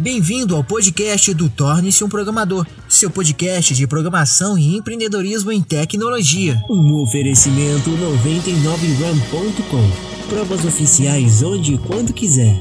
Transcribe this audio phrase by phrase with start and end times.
[0.00, 6.54] Bem-vindo ao podcast do Torne-se um Programador, seu podcast de programação e empreendedorismo em tecnologia.
[6.70, 10.28] Um oferecimento 99ram.com.
[10.28, 12.54] Provas oficiais onde e quando quiser.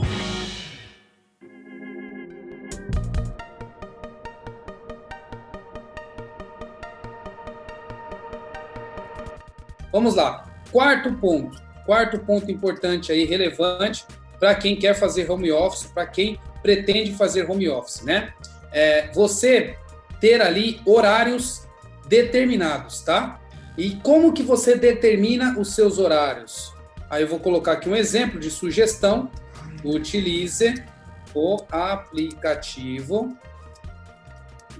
[9.91, 10.43] Vamos lá.
[10.71, 11.61] Quarto ponto.
[11.85, 14.03] Quarto ponto importante aí, relevante
[14.39, 18.33] para quem quer fazer home office, para quem pretende fazer home office, né?
[18.73, 19.77] É, você
[20.19, 21.65] ter ali horários
[22.09, 23.39] determinados, tá?
[23.77, 26.73] E como que você determina os seus horários?
[27.09, 29.31] Aí eu vou colocar aqui um exemplo de sugestão.
[29.81, 30.83] Utilize
[31.33, 33.37] o aplicativo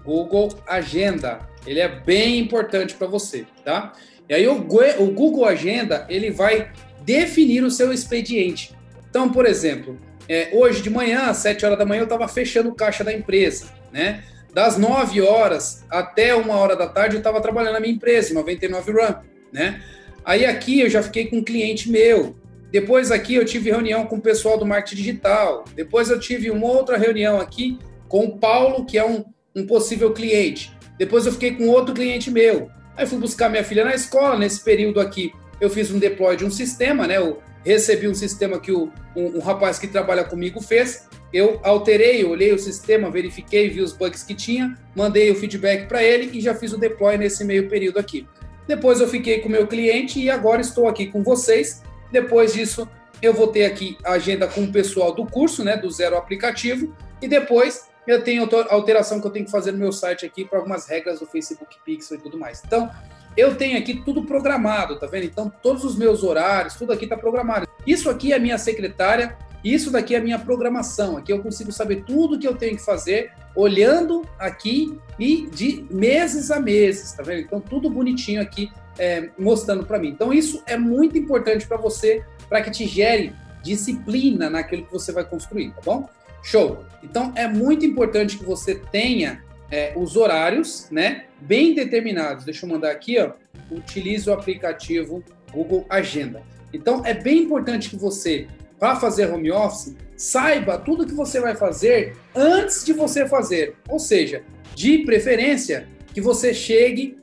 [0.04, 1.40] Google Agenda.
[1.66, 3.94] Ele é bem importante para você, tá?
[4.28, 6.70] E aí o, Google Agenda ele vai
[7.04, 8.76] definir o seu expediente.
[9.10, 9.98] Então, por exemplo,
[10.30, 13.14] é, hoje de manhã, às 7 horas da manhã, eu estava fechando o caixa da
[13.14, 14.24] empresa, né?
[14.54, 18.92] Das 9 horas até uma hora da tarde, eu estava trabalhando na minha empresa, 99
[18.92, 19.16] Run,
[19.52, 19.82] né?
[20.26, 22.36] Aí aqui eu já fiquei com um cliente meu.
[22.70, 25.64] Depois aqui eu tive reunião com o pessoal do marketing digital.
[25.74, 29.24] Depois eu tive uma outra reunião aqui com o Paulo, que é um,
[29.56, 30.76] um possível cliente.
[30.98, 32.70] Depois eu fiquei com outro cliente meu.
[32.98, 34.38] Aí fui buscar minha filha na escola.
[34.38, 35.32] Nesse período aqui,
[35.62, 37.18] eu fiz um deploy de um sistema, né?
[37.18, 41.08] Eu recebi um sistema que o, um, um rapaz que trabalha comigo fez.
[41.34, 46.02] Eu alterei, olhei o sistema, verifiquei, vi os bugs que tinha, mandei o feedback para
[46.02, 48.26] ele e já fiz o deploy nesse meio período aqui.
[48.66, 51.84] Depois eu fiquei com o meu cliente e agora estou aqui com vocês.
[52.12, 52.90] Depois disso,
[53.22, 56.96] eu vou ter aqui a agenda com o pessoal do curso, né, do zero aplicativo,
[57.22, 60.60] e depois eu tenho alteração que eu tenho que fazer no meu site aqui para
[60.60, 62.62] algumas regras do Facebook Pixel e tudo mais.
[62.66, 62.90] Então,
[63.38, 65.26] eu tenho aqui tudo programado, tá vendo?
[65.26, 67.68] Então, todos os meus horários, tudo aqui está programado.
[67.86, 71.18] Isso aqui é a minha secretária, isso daqui é a minha programação.
[71.18, 76.50] Aqui eu consigo saber tudo que eu tenho que fazer, olhando aqui e de meses
[76.50, 77.42] a meses, tá vendo?
[77.42, 80.10] Então, tudo bonitinho aqui é, mostrando para mim.
[80.10, 85.12] Então, isso é muito importante para você, para que te gere disciplina naquilo que você
[85.12, 86.10] vai construir, tá bom?
[86.42, 86.86] Show!
[87.04, 92.46] Então, é muito importante que você tenha é, os horários, né, bem determinados.
[92.46, 93.32] Deixa eu mandar aqui, ó.
[93.72, 96.42] Utilize o aplicativo Google Agenda.
[96.74, 98.48] Então, é bem importante que você,
[98.80, 103.76] para fazer home office, saiba tudo que você vai fazer antes de você fazer.
[103.90, 104.44] Ou seja,
[104.76, 107.18] de preferência, que você chegue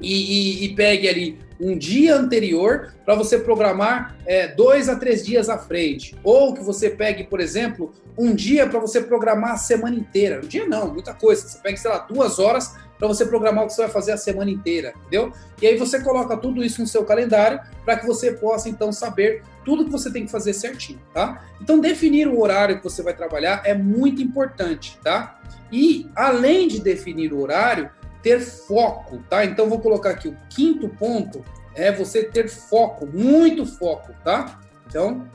[0.00, 5.24] e, e, e pegue ali um dia anterior para você programar é, dois a três
[5.24, 6.16] dias à frente.
[6.22, 10.40] Ou que você pegue, por exemplo, um dia para você programar a semana inteira.
[10.44, 11.46] Um dia não, muita coisa.
[11.46, 14.16] Você pega, sei lá, duas horas para você programar o que você vai fazer a
[14.16, 15.32] semana inteira, entendeu?
[15.60, 19.42] E aí você coloca tudo isso no seu calendário para que você possa então saber
[19.64, 21.44] tudo que você tem que fazer certinho, tá?
[21.60, 25.40] Então definir o horário que você vai trabalhar é muito importante, tá?
[25.72, 27.90] E além de definir o horário,
[28.24, 29.44] ter foco, tá?
[29.44, 34.60] Então vou colocar aqui o quinto ponto é você ter foco, muito foco, tá?
[34.86, 35.28] Então,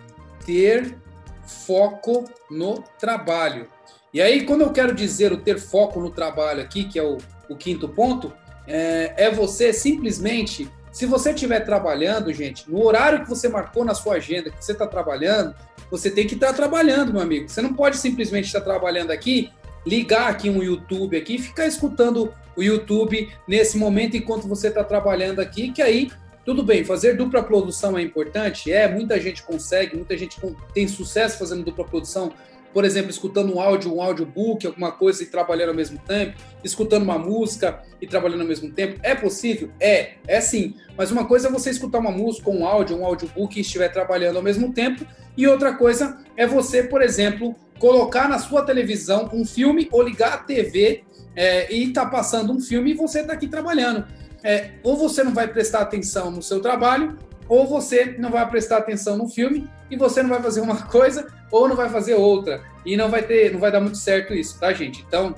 [0.43, 0.97] ter
[1.45, 3.67] foco no trabalho.
[4.11, 7.17] E aí, quando eu quero dizer o ter foco no trabalho aqui, que é o,
[7.47, 8.33] o quinto ponto,
[8.65, 13.93] é, é você simplesmente, se você estiver trabalhando, gente, no horário que você marcou na
[13.93, 15.53] sua agenda, que você está trabalhando,
[15.91, 17.49] você tem que estar tá trabalhando, meu amigo.
[17.49, 19.51] Você não pode simplesmente estar tá trabalhando aqui
[19.85, 24.83] ligar aqui um YouTube aqui e ficar escutando o YouTube nesse momento enquanto você está
[24.83, 26.11] trabalhando aqui, que aí
[26.45, 28.71] tudo bem, fazer dupla produção é importante?
[28.71, 30.37] É, muita gente consegue, muita gente
[30.73, 32.33] tem sucesso fazendo dupla produção,
[32.73, 37.03] por exemplo, escutando um áudio, um audiobook, alguma coisa e trabalhando ao mesmo tempo, escutando
[37.03, 38.99] uma música e trabalhando ao mesmo tempo.
[39.03, 39.69] É possível?
[39.79, 40.75] É, é sim.
[40.97, 44.37] Mas uma coisa é você escutar uma música, um áudio, um audiobook e estiver trabalhando
[44.37, 45.05] ao mesmo tempo,
[45.37, 50.33] e outra coisa é você, por exemplo, colocar na sua televisão um filme ou ligar
[50.33, 51.03] a TV
[51.39, 54.05] é, e tá passando um filme e você está aqui trabalhando.
[54.43, 57.17] É, ou você não vai prestar atenção no seu trabalho,
[57.47, 61.27] ou você não vai prestar atenção no filme e você não vai fazer uma coisa
[61.49, 62.61] ou não vai fazer outra.
[62.85, 65.05] E não vai ter, não vai dar muito certo isso, tá, gente?
[65.07, 65.33] Então,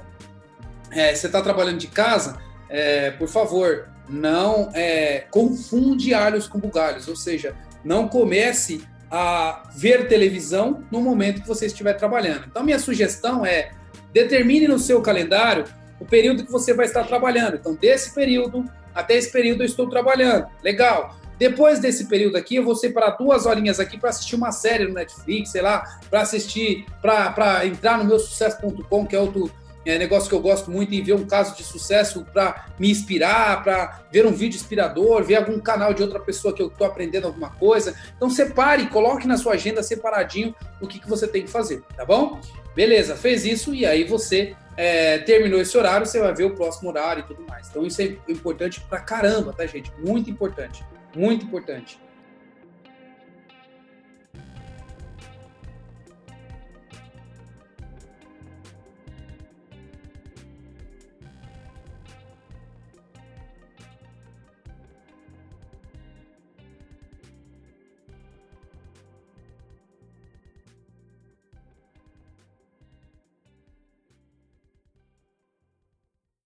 [0.89, 7.07] é, você está trabalhando de casa, é, por favor, não é, confunde alhos com bugalhos,
[7.07, 7.55] ou seja,
[7.85, 8.81] não comece
[9.11, 12.45] a ver televisão no momento que você estiver trabalhando.
[12.49, 13.69] Então, minha sugestão é
[14.11, 15.65] determine no seu calendário
[16.01, 17.55] o período que você vai estar trabalhando.
[17.55, 20.47] Então, desse período até esse período eu estou trabalhando.
[20.63, 21.15] Legal.
[21.37, 24.93] Depois desse período aqui, eu vou separar duas horinhas aqui para assistir uma série no
[24.93, 29.49] Netflix, sei lá, para assistir, para entrar no meu sucesso.com, que é outro
[29.83, 33.63] é negócio que eu gosto muito em ver um caso de sucesso para me inspirar,
[33.63, 37.25] para ver um vídeo inspirador, ver algum canal de outra pessoa que eu estou aprendendo
[37.25, 37.95] alguma coisa.
[38.15, 42.05] Então separe, coloque na sua agenda separadinho o que, que você tem que fazer, tá
[42.05, 42.39] bom?
[42.75, 46.89] Beleza, fez isso e aí você é, terminou esse horário, você vai ver o próximo
[46.89, 47.69] horário e tudo mais.
[47.69, 49.91] Então isso é importante pra caramba, tá, gente?
[49.99, 50.83] Muito importante,
[51.15, 51.99] muito importante.